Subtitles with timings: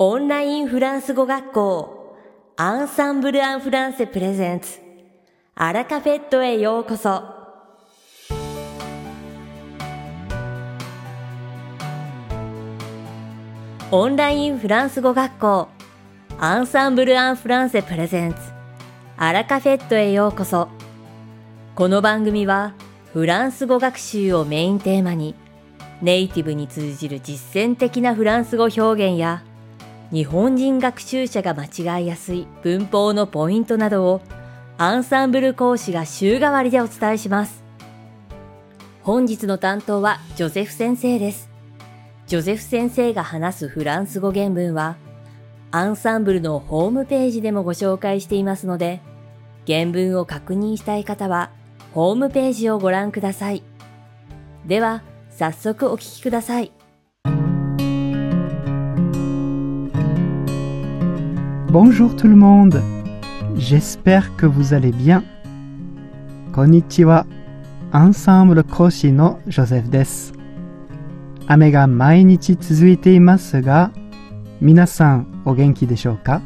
[0.00, 2.16] オンラインフランス語学校
[2.56, 4.78] アンサンブル・アン・フランセプレゼンツ
[5.56, 7.24] アラカフェットへようこそ。
[13.90, 15.66] オンラインフランス語学校
[16.38, 18.38] アンサンブル・アン・フランセプレゼンツ
[19.16, 20.68] アラカフェットへようこそ。
[21.74, 22.74] この番組は
[23.12, 25.34] フランス語学習をメインテーマに
[26.02, 29.42] ネイティブに通じる実践的なフランス語表現や
[30.10, 34.20] 日本人学習者が間違いやすい文法のポイントなどを
[34.78, 37.62] アンサンブル講師が週替わりでお伝えします。
[39.02, 41.50] 本日の担当はジョゼフ先生です。
[42.26, 44.96] ジョゼフ先生が話すフランス語原文は
[45.70, 49.00] アンサンブルのホームページでもご紹介していますので
[49.66, 51.50] 原文を確認したい方は
[51.92, 53.62] ホームページをご覧ください。
[54.66, 56.72] では早速お聞きください。
[61.71, 62.81] Bonjour tout le monde,
[63.55, 65.23] j'espère que vous allez bien.
[66.51, 67.25] Konnichiwa,
[67.91, 70.33] ensemble 講師のジョゼフです。
[71.47, 73.91] 雨が毎日続いていますが、
[74.61, 76.41] 皆さんお元気でしょうか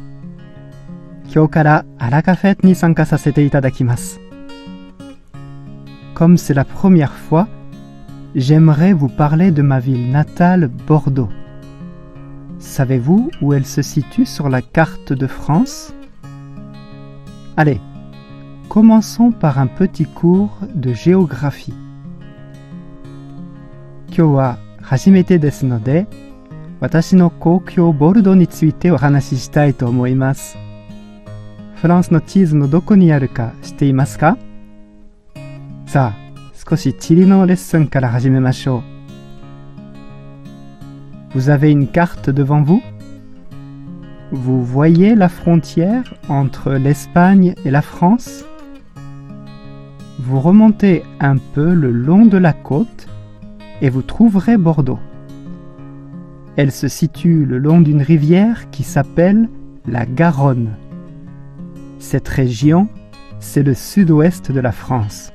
[1.34, 4.20] 今日からアラカフェに参加させていただきます。
[6.16, 7.48] Comme c'est la première fois,
[8.34, 11.30] j'aimerais vous parler de ma ville natale Bordeaux.
[12.62, 15.94] Savez-vous où elle se situe sur la carte de France
[17.56, 17.80] Allez,
[18.70, 21.74] commençons par un petit cours de géographie.
[24.10, 26.08] 今日は初めてですので、
[26.80, 30.58] 私の故郷ボルドについてお話ししたいと思います。
[31.76, 34.38] フランスの地図のどこにあるか知っていますか
[35.86, 38.91] さあ、少し地理のレッスンから始めましょう。
[41.34, 42.82] Vous avez une carte devant vous
[44.32, 48.46] Vous voyez la frontière entre l'Espagne et la France
[50.20, 53.08] Vous remontez un peu le long de la côte
[53.82, 55.00] et vous trouverez Bordeaux.
[56.56, 59.50] Elle se situe le long d'une rivière qui s'appelle
[59.86, 60.72] la Garonne.
[62.00, 62.88] Cette région,
[63.40, 65.32] c'est le sud-ouest de la France.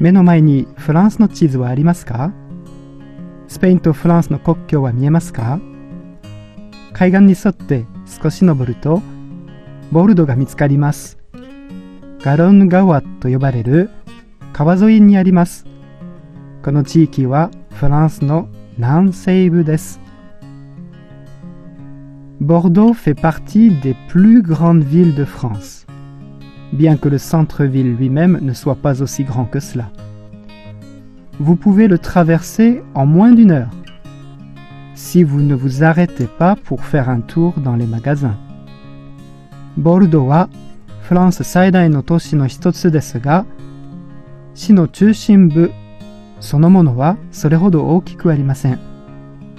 [0.00, 2.41] 目の前にフランスの地図はありますかス
[3.62, 5.60] ペインとフランスの国境は見えますか
[6.92, 9.02] 海岸に沿って少し登ると
[9.90, 11.18] ボルドが見つかります。
[12.20, 13.90] ガロン川と呼ばれる
[14.52, 15.66] 川沿いにあります。
[16.62, 20.00] この地域はフランスの南西部です。
[22.40, 25.86] Bordeaux fait partie des plus grandes villes de France,
[26.72, 29.90] bien que le centre-ville lui-même ne soit pas aussi grand que cela.
[31.40, 33.70] vous pouvez le traverser en moins d'une heure,
[34.94, 38.36] si vous ne vous arrêtez pas pour faire un tour dans les magasins.
[39.76, 40.48] ボルドは
[41.02, 43.46] フランス最大の都市の一つですが、
[44.54, 45.70] 市の中心部
[46.40, 48.80] そのものはそれほど大きくありません。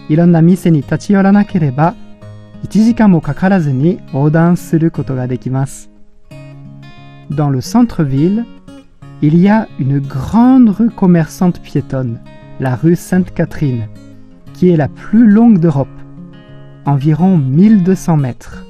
[0.10, 1.96] いろんな店に立ち寄らなければ、
[2.64, 5.90] 1時間もかからずに横断することができます。
[7.32, 8.44] Dans le centre-ville,
[9.24, 12.20] il y a une grande rue commerçante piétonne,
[12.60, 13.88] la rue Sainte-Catherine,
[14.54, 15.88] qui est la plus longue d'Europe,
[16.86, 18.66] environ 1200 mètres.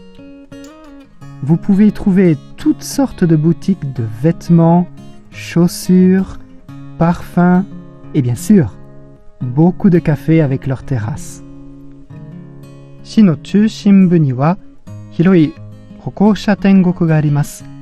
[1.44, 4.88] Vous pouvez y trouver toutes sortes de boutiques de vêtements,
[5.32, 6.40] chaussures,
[6.98, 7.64] parfums
[8.14, 8.76] et bien sûr,
[9.42, 11.44] beaucoup de cafés avec leurs terrasses.
[13.10, 14.60] 市の中心部には
[15.10, 15.54] 広い
[16.00, 17.73] 歩行者天国があります。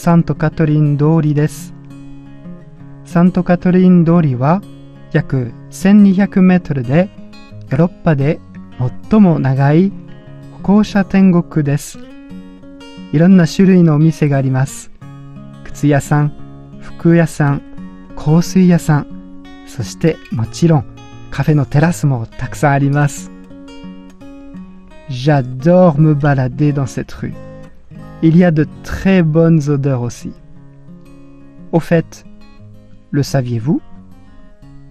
[0.00, 1.74] サントカトリン通りです。
[3.04, 4.62] サントカトリン通りは
[5.12, 7.10] 約1200メートルで
[7.68, 8.40] ヨーロッパで
[9.10, 9.92] 最も長い
[10.56, 11.98] 歩行者天国です。
[13.12, 14.90] いろんな種類のお店があります。
[15.64, 17.62] 靴屋さん、服屋さん、
[18.16, 20.96] 香水屋さん、そしてもちろん
[21.30, 23.30] カフェのテラスもたくさんあります。
[25.10, 27.49] J'adore me balader dans cette rue.
[28.21, 30.31] Il y a de très bonnes odeurs aussi.
[31.71, 32.25] Au fait,
[33.11, 33.81] le saviez-vous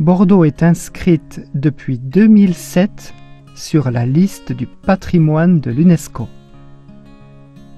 [0.00, 3.14] Bordeaux est inscrite depuis 2007
[3.54, 6.28] sur la liste du patrimoine de l'UNESCO.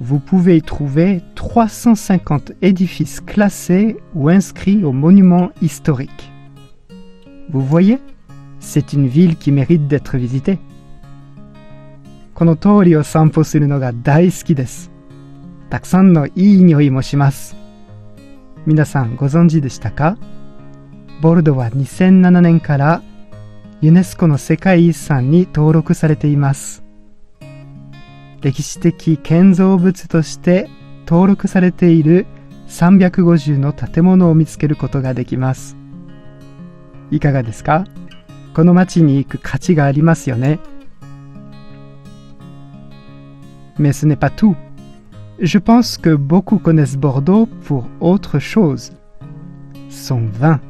[0.00, 6.32] Vous pouvez y trouver 350 édifices classés ou inscrits aux monuments historiques.
[7.50, 7.98] Vous voyez,
[8.60, 10.58] c'est une ville qui mérite d'être visitée.
[12.34, 14.89] この通りを散歩するのが大好きです。
[15.71, 17.55] たくさんのいい匂いもします。
[18.65, 20.17] 皆さんご存知でしたか？
[21.21, 23.01] ボルドは2007年から
[23.79, 26.83] ユネスコの世界遺産に登録されています。
[28.41, 30.69] 歴史的建造物として
[31.07, 32.25] 登録されている
[32.67, 35.77] 350の建物を見つけることができます。
[37.11, 37.85] いかがですか？
[38.53, 40.59] この街に行く価値がありますよね。
[43.79, 44.53] Mais ce n'est pas tout.
[45.40, 48.92] Je pense que beaucoup connaissent Bordeaux pour autre chose.
[49.88, 50.60] Son vin.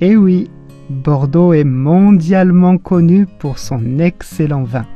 [0.00, 0.50] Eh oui,
[0.90, 4.86] Bordeaux est mondialement connu pour son excellent vin.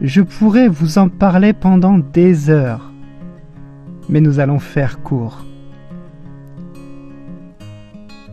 [0.00, 2.92] Je pourrais vous en parler pendant des heures,
[4.08, 5.44] mais nous allons faire court.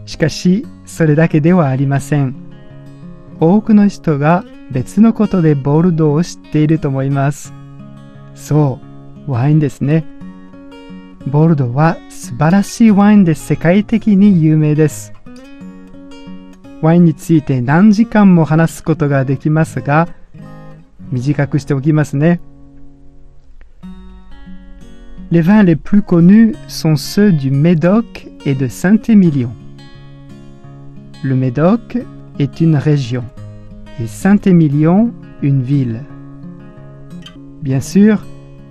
[0.06, 2.36] しかし、それだけではありません。
[3.40, 7.54] 多くの人が別のことでボルドーを知っていると思います。
[8.36, 8.89] そう、
[9.30, 10.06] ワインですね。
[11.28, 15.14] ボルドーは素晴らしいワインで世界的に有名です。
[16.82, 20.08] ワインについて何時間も話すことができますが、
[21.12, 22.42] 短くしておきますね。
[25.32, 29.50] Les vins les plus connus sont ceux du Médoc et de Saint-Émilion.
[31.24, 31.98] Le Médoc
[32.38, 33.24] est une région
[34.00, 35.12] et Saint-Émilion
[35.42, 36.04] une ville.
[37.62, 38.24] Bien sûr,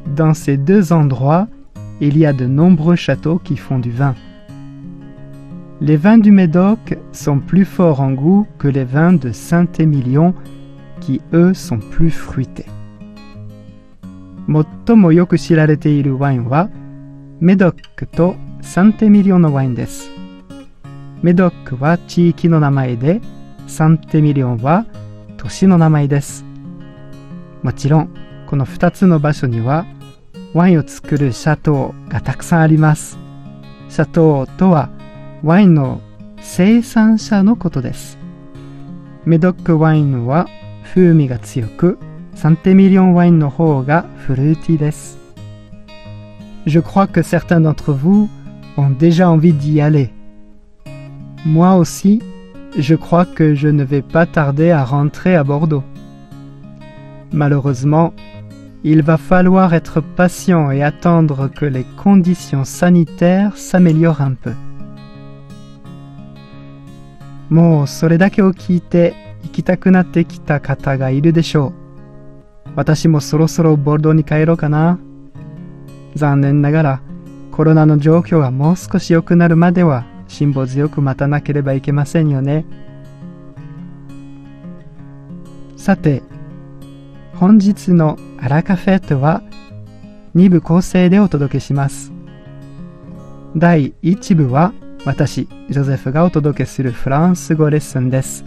[0.09, 1.49] dans ces deux endroits,
[2.01, 4.15] il y a de nombreux châteaux qui font du vin.
[5.81, 10.35] Les vins du Médoc sont plus forts en goût que les vins de Saint-Émilion
[11.01, 12.67] qui eux sont plus fruités.
[14.47, 16.69] 最もよく知られているワインは
[17.41, 20.11] メドックとサンテミリオンのワインです。
[21.23, 23.21] メドックは地域の名前で、
[23.67, 24.87] サンテミリオンは
[25.39, 26.45] 都市の名前です。
[27.63, 28.15] もちろん、
[28.47, 29.87] この2つの場所には
[30.53, 33.19] ワインを作るシャトーがたくさんあります。
[33.89, 34.91] シャトーとは
[35.43, 36.01] ワインの
[36.41, 38.19] 生産者のことです。
[39.25, 40.47] メドックワインは
[40.85, 41.99] 風味が強く、
[42.35, 45.19] サンテミリオンワインの方がフルーティーです。
[46.67, 48.29] Je crois que certains d'entre vous
[48.77, 50.11] ont déjà envie d'y aller.
[51.45, 52.23] Moi aussi,
[52.79, 55.85] je crois que je ne vais pas tarder à rentrer à Bordeaux.
[57.33, 58.13] Malheureusement,
[58.84, 64.54] il va falloir être patient et attendre que les conditions sanitaires s'améliorent un peu.
[67.50, 71.74] もうそれだけを聞いて行きたくなってきた方がいるでしょう。
[72.76, 75.00] 私もそろそろボルドーに帰ろうかな。
[76.16, 77.02] 残念ながら
[77.52, 82.66] コロナの状況がもう少し良くなるまでは辛抱強く待たなければいけませんよね。
[85.76, 86.22] さて、
[87.40, 89.42] 本日のアラカフェットは
[90.36, 92.12] 2部構成でお届けします。
[93.56, 94.74] 第1部は
[95.06, 98.44] 私、ジョゼフがお届けするフランス語レッスンです。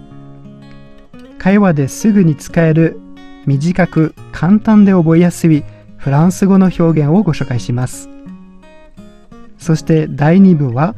[1.39, 3.01] 会話ですぐに使える
[3.47, 5.65] 短く簡単で覚えやすい
[5.97, 8.11] フランス語の表現をご紹介します。
[9.57, 10.95] そして第2部は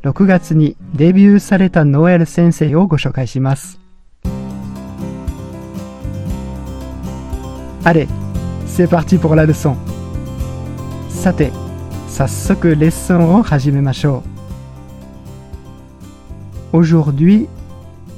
[0.00, 3.83] 6月にデビューされたノエル先生をご紹介します。
[7.85, 8.07] Allez,
[8.65, 9.75] c'est parti pour la leçon.
[11.09, 11.51] さて、
[12.07, 14.23] 早速レッスンを始めましょ
[16.73, 16.77] う。
[16.77, 17.47] Aujourd'hui,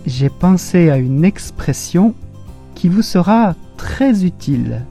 [0.05, 2.13] j'ai pensé à une expression
[2.75, 4.81] qui vous sera très utile.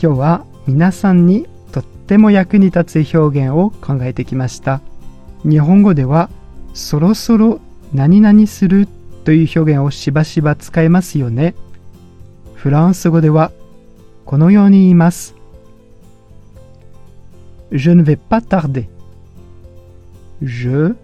[0.00, 4.80] 今日は皆さんにとっても役に立つ表現を考えてきました。
[5.42, 6.30] 日本語では
[6.74, 7.60] そろそろ
[7.92, 8.88] 何々する
[9.24, 11.54] という表現をしばしば使えますよね。
[12.63, 13.51] フランス語では
[14.23, 15.35] このように言います。
[17.73, 18.87] Je ne vais pas tarder.
[20.41, 20.95] Je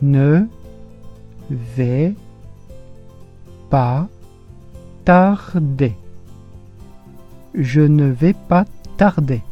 [0.00, 0.46] ne
[1.76, 2.14] vais
[3.68, 4.06] pas
[5.04, 5.92] tarder.
[7.54, 8.64] Je ne vais pas
[8.96, 9.42] tarder.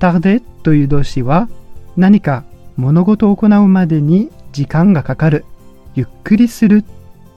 [0.00, 1.48] tarder という動詞は
[1.96, 2.42] 何か
[2.76, 5.44] 物事を行うまでに時間がかかる、
[5.94, 6.82] ゆっくりする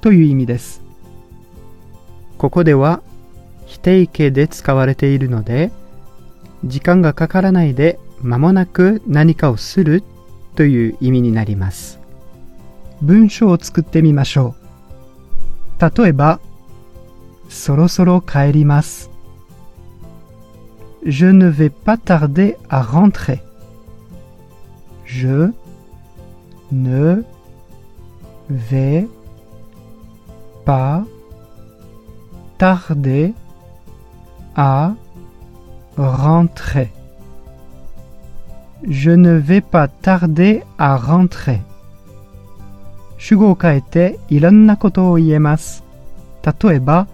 [0.02, 0.87] という意味です。
[2.38, 3.02] ここでは
[3.66, 5.72] 否定形で使われているので、
[6.66, 10.04] 時間がかからないで間もなく何かをする
[10.56, 12.00] という意味になります。
[13.02, 14.56] 文章を作ってみましょ
[15.80, 16.02] う。
[16.04, 16.40] 例えば、
[17.50, 19.12] そろそろ帰ります。
[21.06, 23.40] Je ne vais pas tarder à rentrer.
[25.06, 25.52] Je
[26.72, 27.24] ne
[28.50, 29.08] vais
[30.66, 31.06] pas
[32.59, 33.35] tarder
[34.55, 34.95] à
[35.97, 36.91] rentrer.
[38.89, 41.61] Je ne vais pas tarder à rentrer.
[43.19, 45.85] 主語を変えていろんなことを言えます。
[46.43, 47.07] 例えば、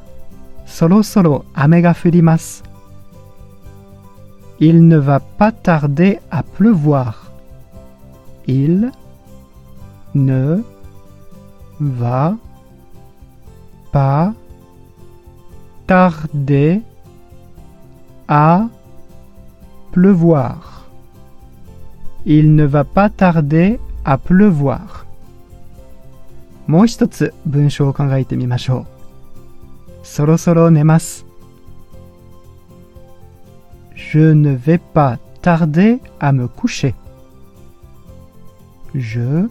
[0.65, 2.65] そろそろ雨が降ります。
[4.59, 7.31] Il ne va pas tarder à pleuvoir.
[8.47, 8.91] Il
[10.15, 10.63] ne
[11.79, 12.37] va
[13.93, 14.33] pas
[15.93, 16.83] tarder
[18.27, 18.69] à
[19.93, 20.87] pleuvoir.
[22.27, 25.07] Il ne va pas tarder à pleuvoir.
[26.67, 28.87] もう一つ文章を考えてみましょう。
[30.03, 31.25] そろそろ寝ます。
[33.95, 36.95] Je ne vais pas tarder à me coucher.
[38.95, 39.49] Je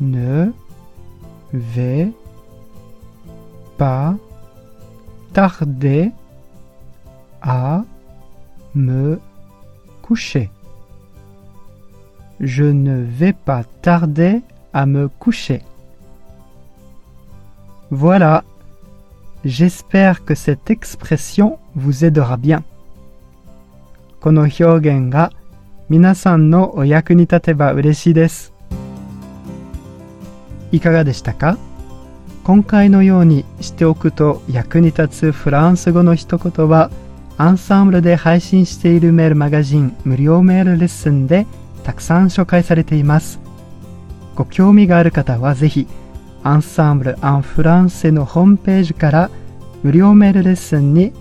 [0.00, 0.52] ne
[1.52, 2.12] vais
[3.78, 4.16] pas
[5.36, 6.12] tarder
[7.40, 7.84] à
[8.74, 9.20] me
[10.02, 10.50] coucher.
[12.40, 14.42] Je ne vais pas tarder
[14.72, 15.62] à me coucher.
[17.90, 18.44] Voilà.
[19.44, 22.62] J'espère que cette expression vous aidera bien.
[24.20, 25.32] この表現が
[25.88, 28.52] 皆さんのお役に立てば嬉しいです。
[30.70, 31.58] いかがでしたか
[32.47, 36.89] 今回のようにしておくと役に立つフランス語の一言は
[37.37, 41.45] アンサンブルで配信しているメールマガジン無料メールレッスンで
[41.83, 43.41] たくさん紹介されています。
[44.33, 45.87] ご興味がある方はぜひ
[46.41, 49.29] アンサンブル・アン・フランセのホームページから
[49.83, 51.11] 無料メールレッスンに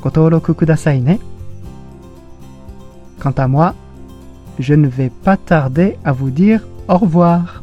[0.00, 1.20] ご登録くださいね。
[3.18, 3.74] Quant à moi,
[4.58, 7.60] je ne vais pas tarder à vous dire au revoir.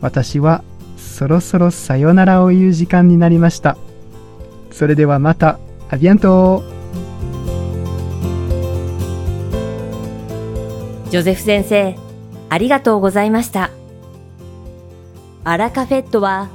[0.00, 0.64] 私は
[1.16, 3.78] そろそろさよならを言う時間になりました。
[4.70, 5.58] それではまた。
[5.88, 6.62] あビアント
[11.08, 11.96] ジョゼフ先生、
[12.50, 13.70] ありがとうございました。
[15.44, 16.50] アラカフェットは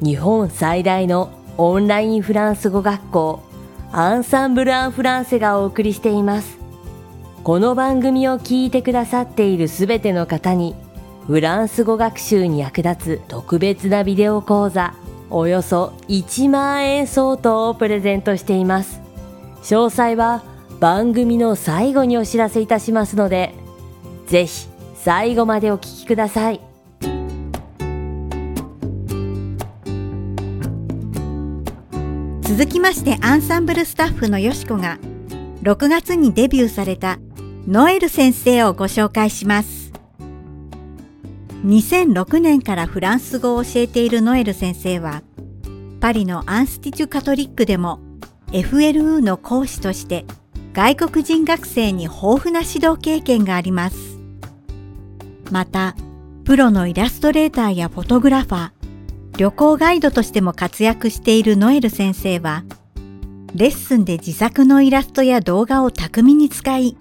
[0.00, 3.42] 日本最大のオンラインフランス語学校
[3.90, 6.56] アンサンブル・アン・フランセがお送りしています。
[7.42, 10.76] この番組を聞いてくださっているすべての方に
[11.26, 14.94] フランス語学習に役立つ特別なビデオ講座
[15.30, 19.00] およそ1万円相当をプレゼントしています。
[19.62, 20.44] 詳細は
[20.80, 23.54] 番組の最後にお知らせいたしますので、
[24.26, 26.60] ぜひ最後までお聞きください。
[32.42, 34.98] 続きましてアンサンブルスタッフのよしこが
[35.62, 37.18] 6月にデビューされた
[37.66, 39.83] ノエル先生をご紹介します
[41.64, 45.22] 2006年からフランス語を教えているノエル先生は
[46.00, 48.00] パリのアンスティチュカトリックでも
[48.52, 50.26] FLU の講師として
[50.74, 54.18] 外国人学生に豊富な指導経験があります。
[55.50, 55.94] また
[56.44, 58.84] プロのイラストレーターやフォトグラファー
[59.36, 62.64] 旅行ガイドとしても活躍しているノエル先生は、
[63.54, 66.96] レッスンで自作のイラストや動画を巧みに使い、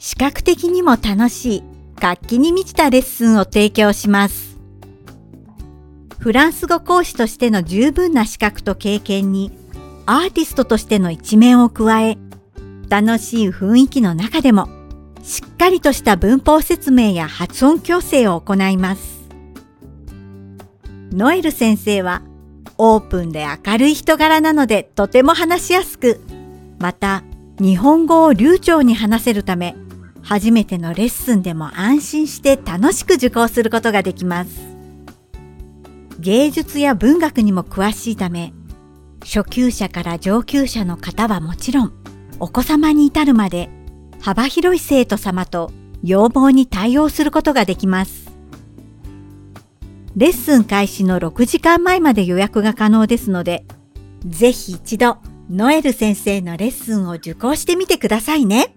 [0.00, 1.62] 視覚的にも楽しい、
[2.00, 4.58] 活気に満ちたレッスンを提供します。
[6.18, 9.52] フランス語講師としての十分な資格と経験に、
[10.06, 12.18] アーティストとしての一面を加え、
[12.88, 14.68] 楽しい雰囲気の中でも、
[15.22, 19.28] しっかりとした文法説明や発音矯正を行います。
[21.12, 22.22] ノエル先生は
[22.78, 26.20] オープンで明るい人柄なのでとても話しやすく、
[26.78, 27.22] また
[27.60, 29.76] 日本語を流暢に話せるため、
[30.30, 34.60] 初めてのレッスンでも安心して楽しく受講することができます。
[36.20, 38.52] 芸術や文学にも詳しいため、
[39.24, 41.92] 初級者から上級者の方はもちろん、
[42.38, 43.70] お子様に至るまで
[44.20, 45.72] 幅広い生徒様と
[46.04, 48.30] 要望に対応することができます。
[50.14, 53.64] レッスン開始の6時間前まで予約が可能ですので、
[54.24, 55.16] ぜひ一度、
[55.50, 58.76] ノエル先生のレッスンを受講してみてくださいね。